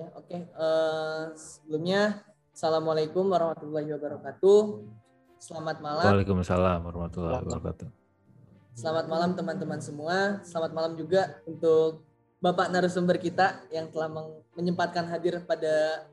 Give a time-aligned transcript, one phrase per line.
[0.00, 0.32] Ya, oke.
[0.48, 4.60] Eh, sebelumnya, Assalamualaikum warahmatullahi wabarakatuh.
[5.36, 6.04] Selamat malam.
[6.08, 7.88] Waalaikumsalam warahmatullahi wabarakatuh.
[8.72, 10.40] Selamat malam teman-teman semua.
[10.40, 12.04] Selamat malam juga untuk
[12.40, 14.08] Bapak narasumber kita yang telah
[14.56, 16.08] menyempatkan hadir pada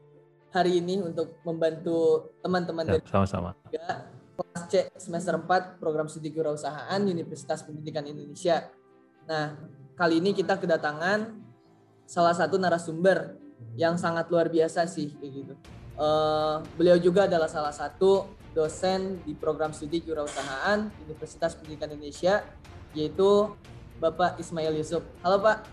[0.52, 3.56] hari ini untuk membantu teman-teman Ya, dari sama-sama.
[3.72, 8.68] kelas C semester 4 program studi kewirausahaan Universitas Pendidikan Indonesia.
[9.24, 9.56] Nah,
[9.96, 11.40] kali ini kita kedatangan
[12.04, 15.54] salah satu narasumber yang sangat luar biasa sih kayak gitu.
[15.98, 22.42] Eh, beliau juga adalah salah satu dosen di program studi kewirausahaan Universitas Pendidikan Indonesia
[22.94, 23.54] yaitu
[23.98, 25.02] Bapak Ismail Yusuf.
[25.22, 25.66] Halo Pak.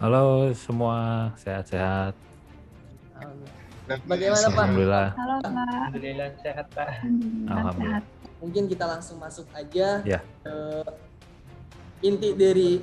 [0.00, 2.16] Halo semua, sehat-sehat.
[4.08, 4.56] Bagaimana Pak?
[4.64, 5.08] Alhamdulillah.
[5.12, 5.52] Halo Pak.
[5.52, 6.88] Alhamdulillah sehat Pak.
[6.88, 8.00] Alhamdulillah Alhamdulillah.
[8.00, 8.04] sehat.
[8.40, 10.20] Mungkin kita langsung masuk aja Ya.
[10.44, 10.54] ke
[12.02, 12.80] inti dari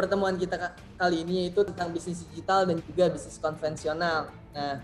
[0.00, 4.32] pertemuan kita ka- kali ini yaitu tentang bisnis digital dan juga bisnis konvensional.
[4.56, 4.80] Nah,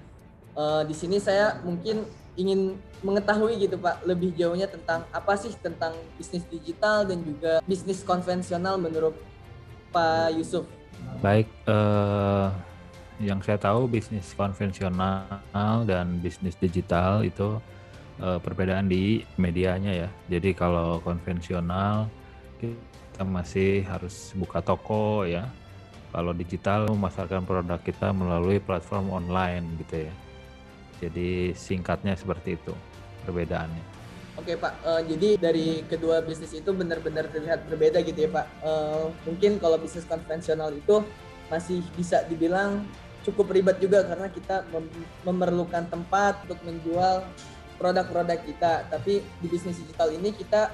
[0.52, 2.04] eh, di sini saya mungkin
[2.36, 8.04] ingin mengetahui gitu Pak lebih jauhnya tentang apa sih tentang bisnis digital dan juga bisnis
[8.04, 9.16] konvensional menurut
[9.88, 10.68] Pak Yusuf.
[11.24, 12.48] Baik, eh,
[13.24, 17.56] yang saya tahu bisnis konvensional dan bisnis digital itu
[18.20, 20.08] eh, perbedaan di medianya ya.
[20.28, 22.08] Jadi kalau konvensional
[23.16, 25.48] kita masih harus buka toko ya.
[26.12, 30.14] Kalau digital memasarkan produk kita melalui platform online gitu ya.
[31.00, 32.76] Jadi singkatnya seperti itu
[33.24, 33.80] perbedaannya.
[34.36, 38.46] Oke Pak, Eh, jadi dari kedua bisnis itu benar-benar terlihat berbeda gitu ya Pak.
[38.60, 41.00] Eh, mungkin kalau bisnis konvensional itu
[41.48, 42.84] masih bisa dibilang
[43.24, 47.24] cukup ribet juga karena kita mem- memerlukan tempat untuk menjual
[47.80, 48.84] produk-produk kita.
[48.92, 50.68] Tapi di bisnis digital ini kita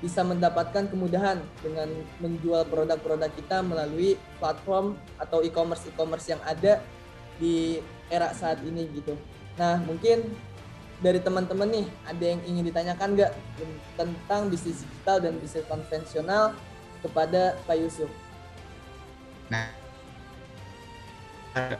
[0.00, 1.88] bisa mendapatkan kemudahan dengan
[2.24, 6.80] menjual produk-produk kita melalui platform atau e-commerce e-commerce yang ada
[7.36, 9.12] di era saat ini gitu.
[9.60, 10.24] Nah mungkin
[11.00, 13.32] dari teman-teman nih ada yang ingin ditanyakan nggak
[13.96, 16.52] tentang bisnis digital dan bisnis konvensional
[17.00, 18.08] kepada Pak Yusuf?
[19.48, 19.66] Nah,
[21.56, 21.76] ada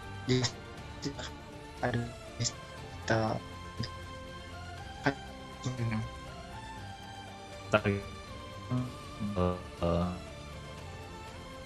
[5.61, 6.01] Hmm,
[7.71, 7.95] Tadi
[9.39, 10.11] eh, eh,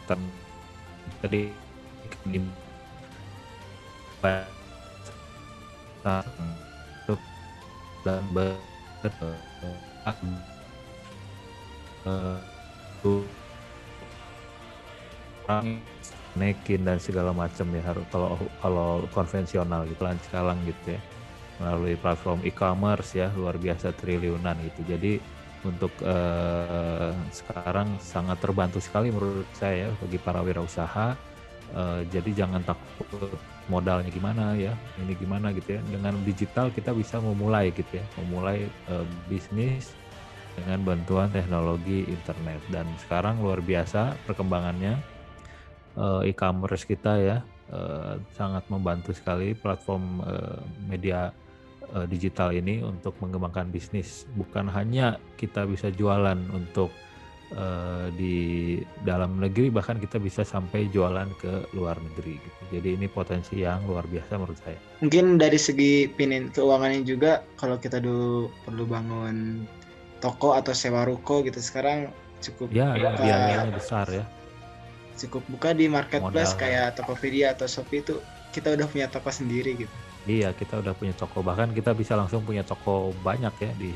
[0.08, 0.20] dan
[8.30, 8.54] ber
[16.34, 21.00] naikin dan segala macam ya harus kalau kalau konvensional gitu lan sekarang gitu ya
[21.62, 24.82] melalui platform e-commerce ya luar biasa triliunan gitu.
[24.90, 25.22] Jadi
[25.64, 31.16] untuk eh, sekarang sangat terbantu sekali menurut saya ya, bagi para wirausaha.
[31.74, 33.32] Eh, jadi jangan takut
[33.64, 35.80] modalnya gimana ya ini gimana gitu ya.
[35.88, 39.90] Dengan digital kita bisa memulai gitu ya memulai eh, bisnis
[40.54, 42.60] dengan bantuan teknologi internet.
[42.68, 44.94] Dan sekarang luar biasa perkembangannya.
[45.94, 47.38] Eh, e-commerce kita ya
[47.70, 50.60] eh, sangat membantu sekali platform eh,
[50.90, 51.30] media
[51.94, 56.90] eh, digital ini untuk mengembangkan bisnis bukan hanya kita bisa jualan untuk
[57.50, 58.36] eh, di
[59.02, 62.60] dalam negeri bahkan kita bisa sampai jualan ke luar negeri gitu.
[62.72, 64.78] Jadi ini potensi yang luar biasa menurut saya.
[64.98, 69.68] mungkin dari segi pinin keuangannya juga kalau kita dulu perlu bangun
[70.18, 72.08] toko atau sewa ruko gitu sekarang
[72.40, 74.24] cukup Ya, buka, biayanya besar ya.
[75.14, 76.60] cukup buka di marketplace Modal.
[76.60, 78.18] kayak Tokopedia atau Shopee itu
[78.54, 79.94] kita udah punya toko sendiri gitu
[80.24, 83.90] Iya, kita udah punya toko bahkan kita bisa langsung punya toko banyak ya di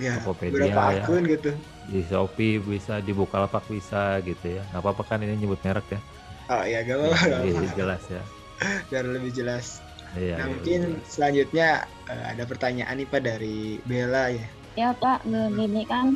[0.00, 1.02] ya Tokopedia berapa ya.
[1.04, 1.50] akun gitu
[1.88, 4.62] di Shopee bisa di Bukalapak bisa gitu ya.
[4.72, 6.00] Nggak apa-apa kan ini nyebut merek ya.
[6.46, 8.22] oh iya gak apa-apa gak Iya, jelas ya.
[8.88, 9.66] biar lebih jelas
[10.14, 10.40] Iya.
[10.40, 11.04] nah iya, mungkin jelas.
[11.10, 11.68] selanjutnya
[12.08, 14.46] eh, ada pertanyaan nih pak dari Bella ya
[14.76, 16.12] Ya Pak, gini kan,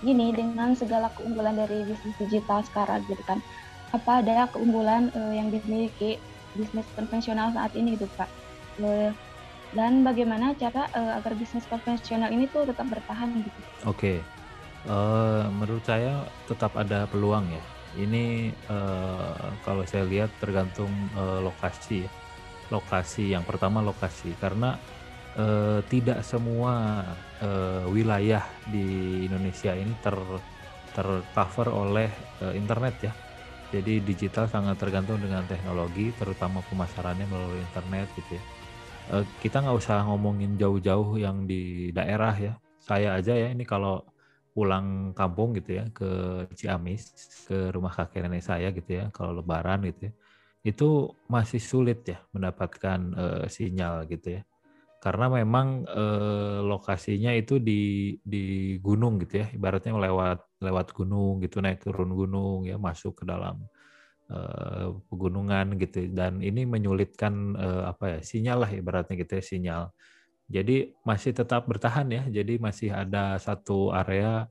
[0.00, 3.44] gini dengan segala keunggulan dari bisnis digital sekarang gitu kan,
[3.92, 6.16] apa ada keunggulan eh, yang dimiliki
[6.56, 8.28] bisnis konvensional saat ini gitu Pak?
[9.70, 13.60] Dan bagaimana cara eh, agar bisnis konvensional ini tuh tetap bertahan gitu?
[13.86, 14.18] Oke,
[14.88, 17.64] Eh, menurut saya tetap ada peluang ya.
[18.00, 22.10] Ini eh, kalau saya lihat tergantung eh, lokasi ya.
[22.72, 24.80] Lokasi yang pertama lokasi karena
[25.36, 27.04] eh, tidak semua
[27.44, 28.40] eh, wilayah
[28.72, 30.16] di Indonesia ini ter
[30.96, 32.08] tercover oleh
[32.40, 33.12] eh, internet ya.
[33.70, 38.42] Jadi digital sangat tergantung dengan teknologi, terutama pemasarannya melalui internet gitu ya.
[39.14, 42.52] Eh, kita nggak usah ngomongin jauh-jauh yang di daerah ya.
[42.82, 44.02] Saya aja ya ini kalau
[44.50, 46.10] pulang kampung gitu ya ke
[46.58, 47.14] Ciamis
[47.46, 50.12] ke rumah kakek nenek saya gitu ya kalau lebaran gitu ya
[50.66, 50.88] itu
[51.30, 54.42] masih sulit ya mendapatkan uh, sinyal gitu ya
[55.00, 61.58] karena memang eh, lokasinya itu di di gunung gitu ya ibaratnya lewat lewat gunung gitu
[61.64, 63.64] naik turun gunung ya masuk ke dalam
[64.30, 66.08] eh, pegunungan gitu.
[66.12, 69.82] Dan ini menyulitkan eh, apa ya sinyal lah ibaratnya gitu ya sinyal.
[70.50, 74.46] Jadi masih tetap bertahan ya jadi masih ada satu area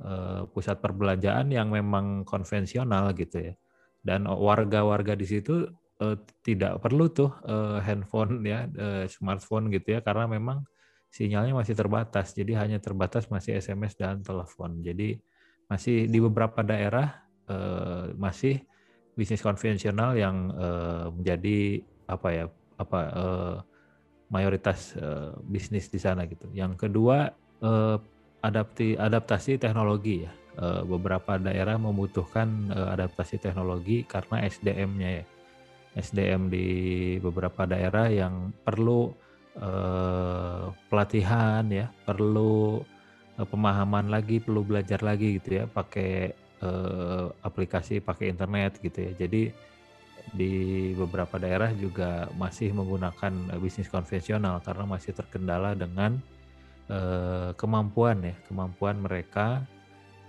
[0.00, 3.54] eh, pusat perbelanjaan yang memang konvensional gitu ya.
[3.98, 5.66] Dan warga-warga di situ
[6.02, 6.16] uh,
[6.46, 10.62] tidak perlu tuh uh, handphone ya uh, smartphone gitu ya karena memang
[11.10, 12.36] sinyalnya masih terbatas.
[12.36, 14.78] Jadi hanya terbatas masih SMS dan telepon.
[14.84, 15.18] Jadi
[15.68, 18.64] masih di beberapa daerah uh, masih
[19.12, 22.44] bisnis konvensional yang uh, menjadi apa ya
[22.80, 23.56] apa uh,
[24.32, 26.48] mayoritas uh, bisnis di sana gitu.
[26.56, 27.96] Yang kedua uh,
[28.40, 30.32] adapti adaptasi teknologi ya.
[30.58, 35.24] Beberapa daerah membutuhkan adaptasi teknologi karena SDM-nya ya.
[35.94, 36.66] SDM di
[37.22, 39.06] beberapa daerah yang perlu
[39.58, 42.97] uh, pelatihan ya, perlu uh,
[43.46, 49.12] pemahaman lagi, perlu belajar lagi gitu ya, pakai uh, aplikasi, pakai internet gitu ya.
[49.14, 49.42] Jadi
[50.28, 50.52] di
[50.92, 56.18] beberapa daerah juga masih menggunakan bisnis konvensional karena masih terkendala dengan
[56.90, 59.64] uh, kemampuan ya, kemampuan mereka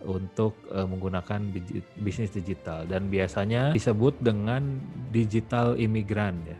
[0.06, 1.52] untuk uh, menggunakan
[2.00, 4.80] bisnis digital dan biasanya disebut dengan
[5.12, 6.58] digital imigran ya.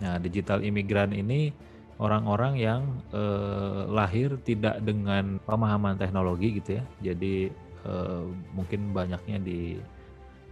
[0.00, 1.52] Nah, digital imigran ini
[2.00, 2.82] orang-orang yang
[3.12, 6.84] uh, lahir tidak dengan pemahaman teknologi gitu ya.
[7.12, 7.52] Jadi
[7.84, 8.24] uh,
[8.56, 9.76] mungkin banyaknya di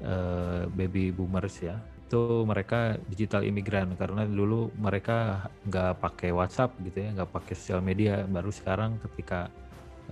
[0.05, 1.81] uh, baby boomers ya.
[2.09, 7.81] Itu mereka digital imigran karena dulu mereka nggak pakai WhatsApp gitu ya, nggak pakai sosial
[7.81, 8.29] media.
[8.29, 9.49] Baru sekarang ketika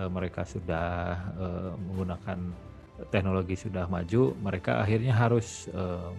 [0.00, 2.40] uh, mereka sudah uh, menggunakan
[3.12, 6.16] teknologi sudah maju, mereka akhirnya harus uh,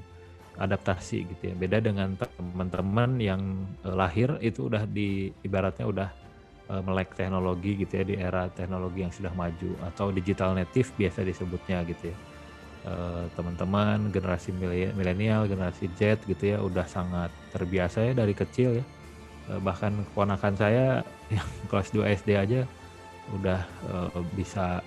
[0.57, 1.55] adaptasi gitu ya.
[1.55, 3.41] Beda dengan teman-teman yang
[3.85, 6.09] uh, lahir itu udah di ibaratnya udah
[6.73, 11.23] uh, melek teknologi gitu ya di era teknologi yang sudah maju atau digital native biasa
[11.23, 12.17] disebutnya gitu ya.
[13.35, 14.55] teman-teman generasi
[14.95, 18.85] milenial, generasi Z gitu ya udah sangat terbiasa ya dari kecil ya.
[19.59, 21.03] bahkan keponakan saya
[21.35, 22.63] yang kelas 2 SD aja
[23.35, 23.59] udah
[24.39, 24.79] bisa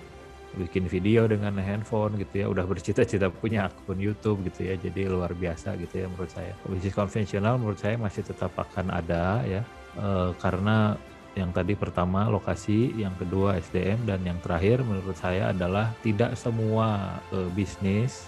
[0.57, 2.45] bikin video dengan handphone gitu ya.
[2.51, 4.75] Udah bercita-cita punya akun YouTube gitu ya.
[4.75, 6.51] Jadi luar biasa gitu ya menurut saya.
[6.67, 9.61] Bisnis konvensional menurut saya masih tetap akan ada ya.
[9.95, 10.95] Uh, karena
[11.31, 17.19] yang tadi pertama lokasi yang kedua SDM dan yang terakhir menurut saya adalah tidak semua
[17.31, 18.27] uh, bisnis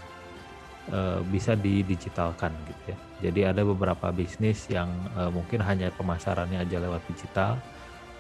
[0.88, 2.98] uh, bisa didigitalkan gitu ya.
[3.28, 4.88] Jadi ada beberapa bisnis yang
[5.20, 7.60] uh, mungkin hanya pemasarannya aja lewat digital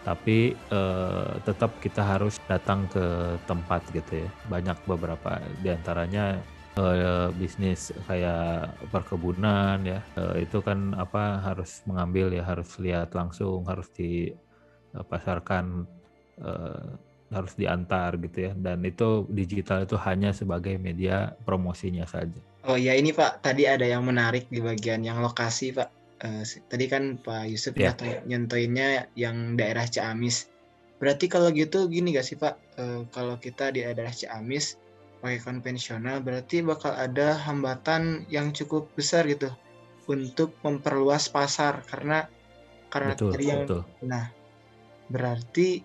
[0.03, 4.29] tapi eh, tetap kita harus datang ke tempat gitu ya.
[4.51, 6.43] Banyak beberapa di antaranya
[6.75, 13.63] eh, bisnis kayak perkebunan ya, eh, itu kan apa harus mengambil ya, harus lihat langsung,
[13.63, 15.87] harus dipasarkan,
[16.43, 16.87] eh,
[17.31, 18.53] harus diantar gitu ya.
[18.53, 22.37] Dan itu digital itu hanya sebagai media promosinya saja.
[22.63, 26.85] Oh ya ini Pak, tadi ada yang menarik di bagian yang lokasi Pak uh, tadi
[26.87, 27.93] kan Pak Yusuf yeah.
[28.25, 30.49] nyontoinnya yang daerah Ciamis.
[30.97, 34.79] Berarti kalau gitu gini gak sih Pak, uh, kalau kita di daerah Ciamis
[35.23, 39.47] pakai konvensional berarti bakal ada hambatan yang cukup besar gitu
[40.11, 42.27] untuk memperluas pasar karena
[42.91, 43.81] karena betul, tadi yang betul.
[44.03, 44.27] nah
[45.07, 45.79] berarti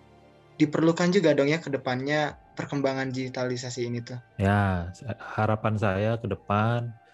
[0.59, 4.19] diperlukan juga dong ya ke depannya perkembangan digitalisasi ini tuh.
[4.35, 4.91] Ya,
[5.39, 7.08] harapan saya ke depan Eh,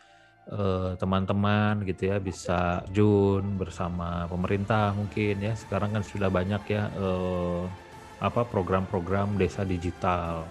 [1.02, 5.54] teman-teman uh, gitu ya bisa Jun bersama pemerintah mungkin ya.
[5.58, 7.66] Sekarang kan sudah banyak ya uh,
[8.22, 10.46] apa program-program desa digital.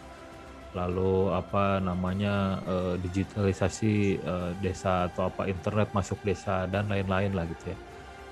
[0.74, 7.46] Lalu apa namanya uh, digitalisasi uh, desa atau apa internet masuk desa dan lain-lain lah
[7.46, 7.78] gitu ya.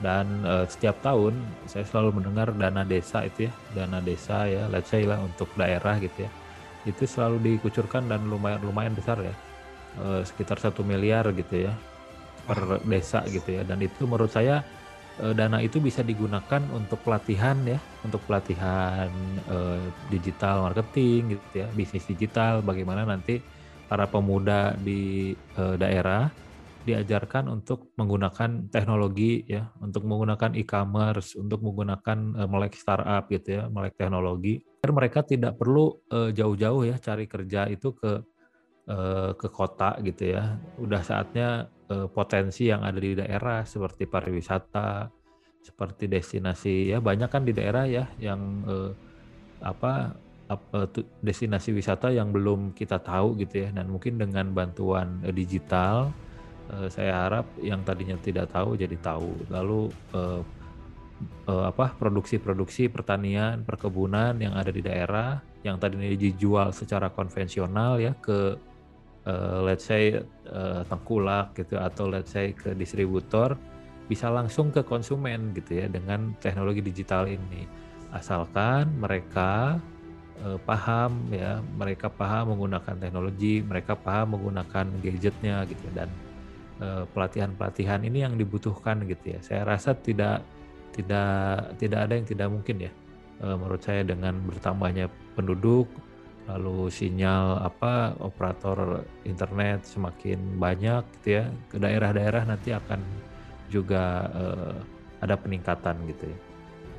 [0.03, 1.39] Dan uh, setiap tahun
[1.71, 5.95] saya selalu mendengar dana desa itu ya dana desa ya let's say lah untuk daerah
[6.03, 6.31] gitu ya.
[6.83, 9.52] Itu selalu dikucurkan dan lumayan lumayan besar ya
[10.01, 11.75] uh, sekitar satu miliar gitu ya
[12.47, 13.63] per desa gitu ya.
[13.67, 14.63] Dan itu menurut saya
[15.21, 19.11] uh, dana itu bisa digunakan untuk pelatihan ya untuk pelatihan
[19.51, 23.43] uh, digital marketing gitu ya bisnis digital bagaimana nanti
[23.91, 26.33] para pemuda di uh, daerah
[26.83, 33.63] diajarkan untuk menggunakan teknologi ya untuk menggunakan e-commerce untuk menggunakan uh, melek startup gitu ya
[33.69, 34.65] melek teknologi.
[34.83, 38.19] Agar mereka tidak perlu jauh-jauh uh, ya cari kerja itu ke
[38.83, 40.59] Eh, ke kota gitu ya.
[40.75, 45.07] Udah saatnya uh, potensi yang ada di daerah seperti pariwisata,
[45.63, 48.91] seperti destinasi ya banyak kan di daerah ya yang uh,
[49.63, 50.19] apa
[51.23, 56.11] destinasi wisata yang belum kita tahu gitu ya dan mungkin dengan bantuan digital
[56.91, 59.47] saya harap yang tadinya tidak tahu jadi tahu.
[59.49, 59.93] Lalu
[61.47, 68.59] apa produksi-produksi pertanian, perkebunan yang ada di daerah yang tadinya dijual secara konvensional ya ke
[69.27, 70.19] uh, let's say
[70.51, 73.59] uh, tengkulak gitu atau let's say ke distributor
[74.11, 77.65] bisa langsung ke konsumen gitu ya dengan teknologi digital ini.
[78.13, 79.81] Asalkan mereka
[80.45, 86.11] uh, paham ya mereka paham menggunakan teknologi mereka paham menggunakan gadgetnya gitu ya, dan
[87.15, 89.39] pelatihan-pelatihan ini yang dibutuhkan gitu ya.
[89.39, 90.43] Saya rasa tidak
[90.91, 92.93] tidak tidak ada yang tidak mungkin ya
[93.39, 95.07] menurut saya dengan bertambahnya
[95.39, 95.87] penduduk
[96.51, 102.99] lalu sinyal apa operator internet semakin banyak gitu ya ke daerah-daerah nanti akan
[103.71, 104.75] juga uh,
[105.23, 106.39] ada peningkatan gitu ya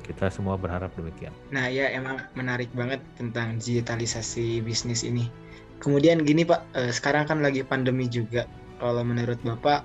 [0.04, 1.32] kita semua berharap demikian.
[1.48, 5.32] Nah ya emang menarik banget tentang digitalisasi bisnis ini.
[5.80, 8.44] Kemudian gini Pak, uh, sekarang kan lagi pandemi juga.
[8.76, 9.80] Kalau menurut Bapak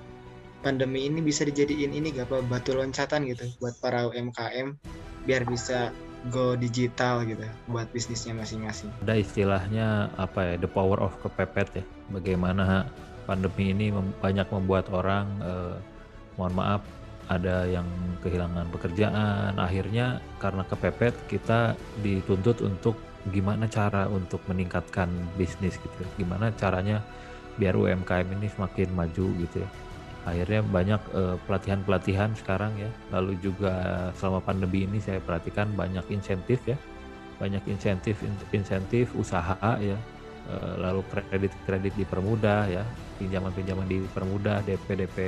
[0.60, 4.76] pandemi ini bisa dijadiin ini gak Pak batu loncatan gitu buat para UMKM
[5.24, 5.88] biar bisa
[6.28, 8.92] go digital gitu buat bisnisnya masing-masing.
[9.00, 11.84] Ada istilahnya apa ya the power of kepepet ya.
[12.12, 12.84] Bagaimana
[13.24, 13.88] pandemi ini
[14.20, 15.76] banyak membuat orang eh,
[16.36, 16.82] mohon maaf
[17.32, 17.88] ada yang
[18.20, 19.56] kehilangan pekerjaan.
[19.56, 23.00] Akhirnya karena kepepet kita dituntut untuk
[23.32, 25.08] gimana cara untuk meningkatkan
[25.40, 26.02] bisnis gitu.
[26.20, 27.00] Gimana caranya
[27.56, 29.70] biar UMKM ini semakin maju gitu ya
[30.28, 32.90] akhirnya banyak pelatihan pelatihan-pelatihan sekarang ya.
[33.08, 33.72] Lalu juga
[34.20, 36.76] selama pandemi ini saya perhatikan banyak insentif ya.
[37.40, 38.20] Banyak insentif
[38.52, 39.96] insentif usaha ya.
[40.50, 42.84] Uh, lalu kredit kredit dipermudah ya.
[43.16, 45.18] Pinjaman pinjaman dipermudah DP DP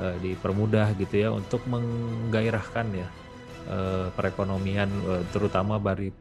[0.00, 3.08] uh, dipermudah gitu ya untuk menggairahkan ya
[4.14, 4.86] perekonomian
[5.34, 6.14] terutama bagi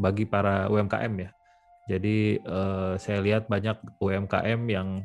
[0.00, 1.30] bagi para UMKM ya.
[1.92, 2.40] Jadi
[2.96, 5.04] saya lihat banyak UMKM yang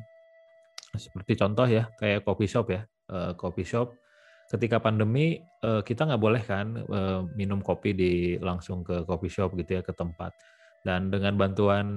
[0.98, 2.82] seperti contoh ya, kayak coffee shop ya.
[3.06, 3.94] Uh, coffee shop
[4.50, 9.54] ketika pandemi uh, kita nggak boleh kan uh, minum kopi di langsung ke coffee shop
[9.58, 10.34] gitu ya ke tempat.
[10.86, 11.88] Dan dengan bantuan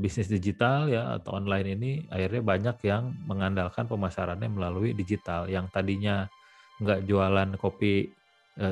[0.00, 6.24] bisnis digital ya atau online ini akhirnya banyak yang mengandalkan pemasarannya melalui digital yang tadinya
[6.80, 8.08] nggak jualan kopi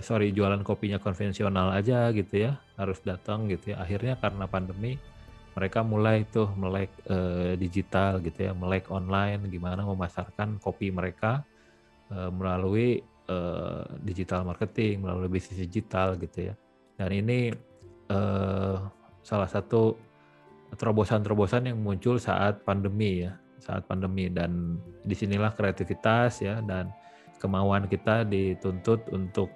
[0.00, 4.96] sorry jualan kopinya konvensional aja gitu ya harus datang gitu ya akhirnya karena pandemi
[5.56, 11.40] mereka mulai tuh melek uh, digital gitu ya, melek online gimana memasarkan kopi mereka
[12.12, 13.00] uh, melalui
[13.32, 16.54] uh, digital marketing, melalui bisnis digital gitu ya.
[17.00, 17.56] Dan ini
[18.12, 18.84] uh,
[19.24, 19.96] salah satu
[20.76, 24.76] terobosan-terobosan yang muncul saat pandemi ya, saat pandemi dan
[25.08, 26.92] di sinilah kreativitas ya dan
[27.40, 29.52] kemauan kita dituntut untuk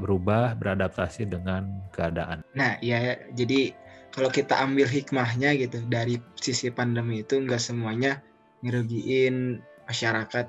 [0.00, 2.40] berubah, beradaptasi dengan keadaan.
[2.56, 3.76] Nah, ya jadi
[4.12, 8.24] kalau kita ambil hikmahnya gitu dari sisi pandemi itu nggak semuanya
[8.64, 10.46] ngerugiin masyarakat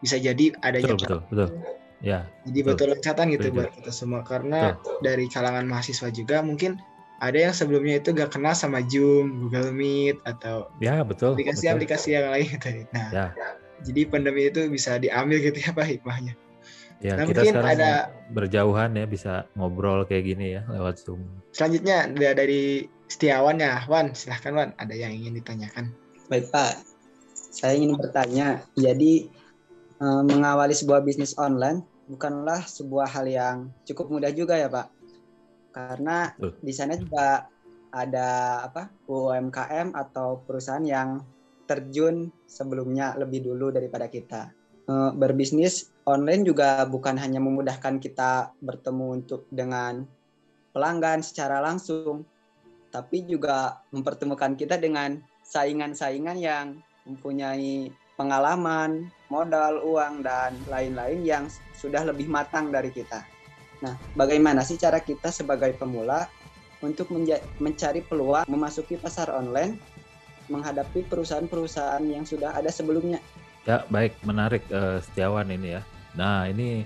[0.00, 1.48] bisa jadi adanya betul betul, betul.
[2.00, 3.56] ya jadi betul loncatan gitu betul.
[3.60, 4.96] buat kita semua karena betul.
[5.04, 6.80] dari kalangan mahasiswa juga mungkin
[7.20, 12.32] ada yang sebelumnya itu gak kenal sama Zoom, Google Meet atau ya betul aplikasi-aplikasi yang
[12.32, 12.68] lain gitu.
[12.96, 13.28] Nah, ya.
[13.84, 16.32] jadi pandemi itu bisa diambil gitu ya Pak hikmahnya.
[17.00, 21.24] Ya, nah, kita sekarang ada berjauhan ya bisa ngobrol kayak gini ya lewat Zoom.
[21.56, 25.96] Selanjutnya dari Setiawan ya, Wan, silahkan Wan, ada yang ingin ditanyakan.
[26.28, 26.78] Baik Pak,
[27.32, 29.26] saya ingin bertanya, jadi
[29.98, 33.56] eh, mengawali sebuah bisnis online bukanlah sebuah hal yang
[33.88, 34.86] cukup mudah juga ya Pak,
[35.72, 36.54] karena uh.
[36.58, 37.46] di sana juga
[37.90, 41.22] ada apa UMKM atau perusahaan yang
[41.66, 44.50] terjun sebelumnya lebih dulu daripada kita.
[44.90, 50.02] Eh, berbisnis online juga bukan hanya memudahkan kita bertemu untuk dengan
[50.74, 52.26] pelanggan secara langsung,
[52.90, 56.66] tapi juga mempertemukan kita dengan saingan-saingan yang
[57.06, 63.22] mempunyai pengalaman, modal, uang, dan lain-lain yang sudah lebih matang dari kita.
[63.86, 66.26] Nah, bagaimana sih cara kita sebagai pemula
[66.82, 67.14] untuk
[67.62, 69.78] mencari peluang memasuki pasar online
[70.50, 73.22] menghadapi perusahaan-perusahaan yang sudah ada sebelumnya?
[73.68, 75.82] Ya, baik, menarik uh, Setiawan ini ya.
[76.16, 76.84] Nah, ini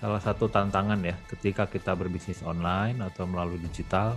[0.00, 4.16] salah satu tantangan ya ketika kita berbisnis online atau melalui digital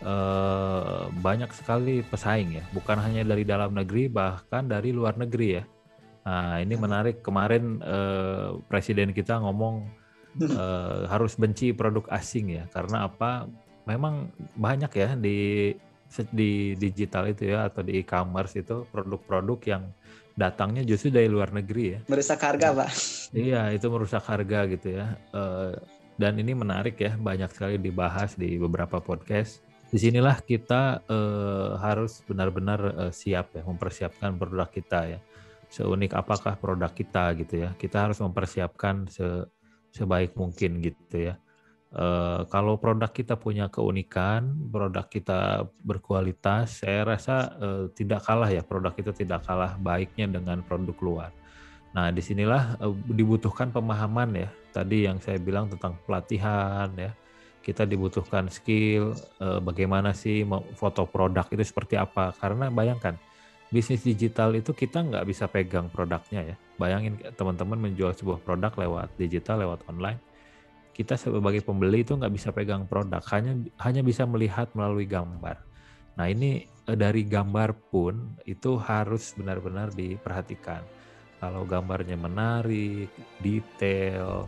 [0.00, 5.64] eh, banyak sekali pesaing ya, bukan hanya dari dalam negeri bahkan dari luar negeri ya.
[6.24, 9.84] Nah ini menarik kemarin eh, presiden kita ngomong
[10.40, 13.52] eh, harus benci produk asing ya, karena apa?
[13.84, 15.76] Memang banyak ya di
[16.32, 19.82] di digital itu ya atau di e-commerce itu produk-produk yang
[20.34, 22.00] datangnya justru dari luar negeri ya.
[22.08, 22.90] Merusak harga, Pak.
[23.32, 25.16] Iya, itu merusak harga gitu ya.
[25.32, 25.76] Uh,
[26.16, 32.24] dan ini menarik ya, banyak sekali dibahas di beberapa podcast di sinilah kita uh, harus
[32.24, 35.20] benar-benar uh, siap ya mempersiapkan produk kita ya
[35.72, 37.72] seunik apakah produk kita gitu ya.
[37.80, 39.48] Kita harus mempersiapkan se
[39.92, 41.34] sebaik mungkin gitu ya.
[41.92, 48.64] Uh, kalau produk kita punya keunikan, produk kita berkualitas, saya rasa uh, tidak kalah ya
[48.64, 51.30] produk itu tidak kalah baiknya dengan produk luar.
[51.92, 54.48] Nah di sinilah uh, dibutuhkan pemahaman ya.
[54.72, 57.12] Tadi yang saya bilang tentang pelatihan ya,
[57.60, 59.12] kita dibutuhkan skill
[59.60, 60.48] bagaimana sih
[60.80, 62.32] foto produk itu seperti apa.
[62.40, 63.20] Karena bayangkan
[63.68, 66.56] bisnis digital itu kita nggak bisa pegang produknya ya.
[66.80, 70.31] Bayangin teman-teman menjual sebuah produk lewat digital, lewat online
[70.92, 75.56] kita sebagai pembeli itu nggak bisa pegang produk, hanya hanya bisa melihat melalui gambar.
[76.20, 80.84] Nah ini eh, dari gambar pun itu harus benar-benar diperhatikan.
[81.42, 84.46] Kalau gambarnya menarik, detail,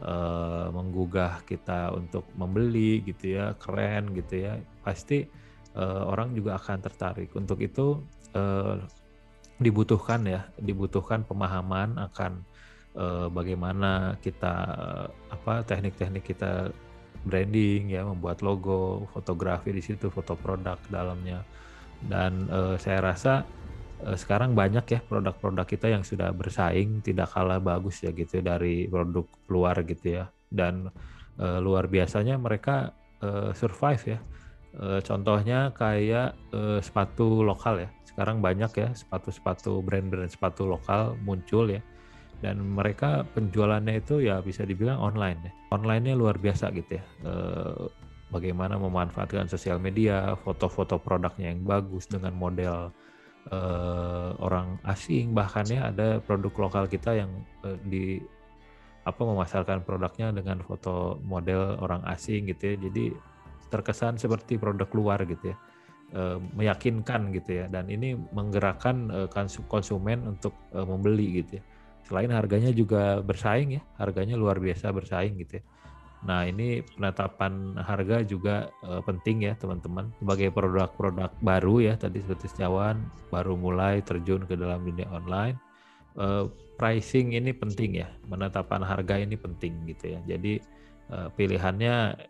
[0.00, 5.28] eh, menggugah kita untuk membeli gitu ya, keren gitu ya, pasti
[5.76, 7.30] eh, orang juga akan tertarik.
[7.36, 8.00] Untuk itu
[8.32, 8.80] eh,
[9.60, 12.42] dibutuhkan ya, dibutuhkan pemahaman akan
[12.96, 16.72] uh, bagaimana kita uh, apa teknik-teknik kita
[17.22, 21.42] branding ya membuat logo fotografi di situ foto produk dalamnya.
[22.02, 23.46] Dan uh, saya rasa
[24.02, 28.90] uh, sekarang banyak ya produk-produk kita yang sudah bersaing tidak kalah bagus ya gitu dari
[28.90, 30.24] produk luar gitu ya.
[30.50, 30.90] Dan
[31.38, 34.20] uh, luar biasanya mereka uh, survive ya.
[34.72, 37.90] Uh, contohnya kayak uh, sepatu lokal ya.
[38.08, 41.80] Sekarang banyak ya sepatu-sepatu brand-brand sepatu lokal muncul ya
[42.42, 45.52] dan mereka penjualannya itu ya bisa dibilang online ya.
[45.70, 47.04] Online-nya luar biasa gitu ya.
[47.22, 47.32] E,
[48.34, 52.90] bagaimana memanfaatkan sosial media, foto-foto produknya yang bagus dengan model
[53.46, 53.58] e,
[54.42, 57.30] orang asing bahkan ya ada produk lokal kita yang
[57.62, 58.04] e, di
[59.06, 62.90] apa memasarkan produknya dengan foto model orang asing gitu ya.
[62.90, 63.04] Jadi
[63.70, 65.56] terkesan seperti produk luar gitu ya.
[66.10, 66.22] E,
[66.58, 69.30] meyakinkan gitu ya dan ini menggerakkan e,
[69.70, 71.64] konsumen untuk e, membeli gitu ya
[72.06, 75.64] selain harganya juga bersaing ya harganya luar biasa bersaing gitu ya.
[76.22, 80.10] Nah ini penetapan harga juga uh, penting ya teman-teman.
[80.22, 83.02] Sebagai produk-produk baru ya tadi seperti sejauhan
[83.34, 85.58] baru mulai terjun ke dalam dunia online
[86.14, 86.46] uh,
[86.78, 90.20] pricing ini penting ya penetapan harga ini penting gitu ya.
[90.26, 90.62] Jadi
[91.10, 92.28] uh, pilihannya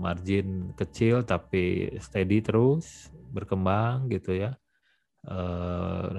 [0.00, 4.58] margin kecil tapi steady terus berkembang gitu ya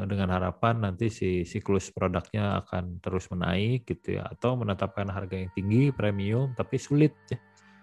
[0.08, 5.52] dengan harapan nanti si siklus produknya akan terus menaik gitu ya atau menetapkan harga yang
[5.52, 7.36] tinggi premium tapi sulit ya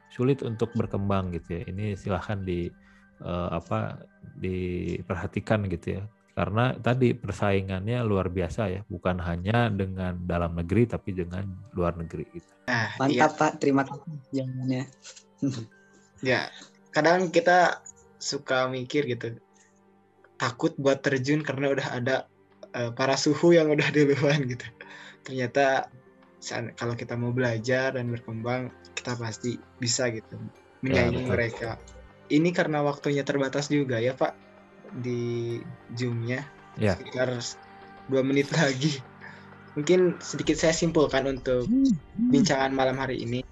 [0.09, 2.73] sulit untuk berkembang gitu ya ini silahkan di
[3.21, 4.01] uh, apa
[4.41, 6.03] diperhatikan gitu ya
[6.33, 11.45] karena tadi persaingannya luar biasa ya bukan hanya dengan dalam negeri tapi dengan
[11.77, 12.49] luar negeri gitu.
[12.65, 13.39] Nah, mantap iya.
[13.45, 14.83] Pak terima kasih jawabannya.
[16.33, 16.49] ya
[16.95, 17.85] kadang kita
[18.17, 19.37] suka mikir gitu
[20.40, 22.16] takut buat terjun karena udah ada
[22.72, 24.64] uh, para suhu yang udah duluan gitu.
[25.20, 25.92] Ternyata
[26.81, 30.40] kalau kita mau belajar dan berkembang kita pasti bisa gitu
[30.81, 31.70] menyaingi ya, mereka.
[32.33, 34.33] Ini karena waktunya terbatas juga ya Pak
[35.05, 35.61] di
[35.92, 36.48] zoomnya
[36.81, 36.96] ya.
[36.96, 37.37] sekitar
[38.09, 39.05] dua menit lagi.
[39.76, 41.68] Mungkin sedikit saya simpulkan untuk
[42.16, 43.44] bincangan malam hari ini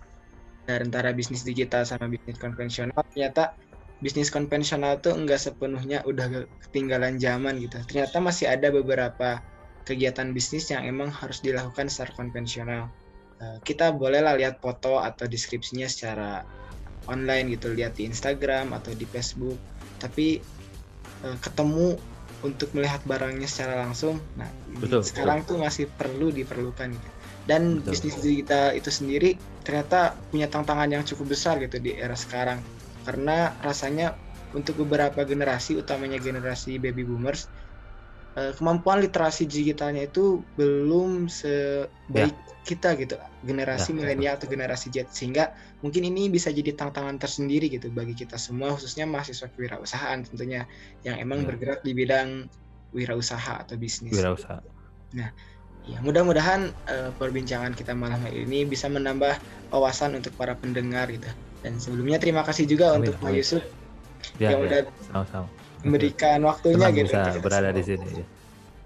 [0.68, 3.56] antara bisnis digital sama bisnis konvensional ternyata
[3.98, 7.82] bisnis konvensional tuh enggak sepenuhnya udah ketinggalan zaman gitu.
[7.90, 9.42] Ternyata masih ada beberapa
[9.82, 12.82] kegiatan bisnis yang emang harus dilakukan secara konvensional.
[13.38, 16.46] Uh, kita bolehlah lihat foto atau deskripsinya secara
[17.10, 19.58] online gitu, lihat di Instagram atau di Facebook.
[19.98, 20.38] Tapi
[21.26, 21.98] uh, ketemu
[22.46, 24.46] untuk melihat barangnya secara langsung, nah
[24.78, 25.58] betul, sekarang betul.
[25.58, 27.10] tuh masih perlu diperlukan gitu.
[27.50, 27.90] Dan betul.
[27.98, 29.34] bisnis digital itu sendiri
[29.66, 32.62] ternyata punya tantangan yang cukup besar gitu di era sekarang
[33.08, 34.12] karena rasanya
[34.52, 37.48] untuk beberapa generasi utamanya generasi baby boomers
[38.36, 42.52] eh, kemampuan literasi digitalnya itu belum sebaik ya.
[42.68, 47.72] kita gitu generasi ya, milenial atau generasi Z sehingga mungkin ini bisa jadi tantangan tersendiri
[47.72, 50.68] gitu bagi kita semua khususnya mahasiswa kewirausahaan tentunya
[51.00, 51.56] yang emang ya.
[51.56, 52.44] bergerak di bidang
[52.92, 54.12] wirausaha atau bisnis.
[54.12, 54.60] Wirausaha.
[55.16, 55.32] Nah,
[55.88, 59.32] ya mudah-mudahan uh, perbincangan kita malam hari ini bisa menambah
[59.72, 61.28] wawasan untuk para pendengar gitu
[61.62, 63.62] dan sebelumnya terima kasih juga amin, untuk Pak Yusuf
[64.38, 65.46] ya, yang ya, udah sama-sama.
[65.82, 68.06] memberikan waktunya Senang gitu bisa berada di sini.
[68.08, 68.24] Ya.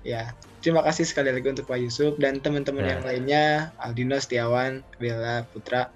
[0.02, 0.22] ya,
[0.64, 2.90] terima kasih sekali lagi untuk Pak Yusuf dan teman-teman ya.
[2.96, 3.44] yang lainnya,
[3.80, 5.92] Aldino Setiawan, Bella Putra.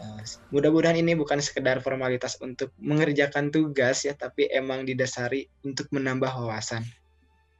[0.00, 6.32] Uh, mudah-mudahan ini bukan sekedar formalitas untuk mengerjakan tugas ya, tapi emang didasari untuk menambah
[6.32, 6.80] wawasan.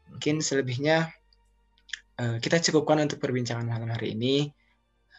[0.08, 1.12] Mungkin selebihnya
[2.16, 4.48] uh, kita cukupkan untuk perbincangan malam hari ini.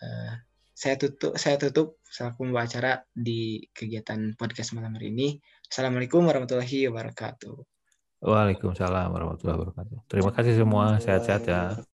[0.02, 0.34] Uh,
[0.82, 5.38] saya tutup saya tutup selaku pembawa acara di kegiatan podcast malam hari ini.
[5.70, 7.54] Assalamualaikum warahmatullahi wabarakatuh.
[8.26, 9.98] Waalaikumsalam warahmatullahi wabarakatuh.
[10.10, 10.98] Terima kasih semua.
[10.98, 11.86] Sehat-sehat ya.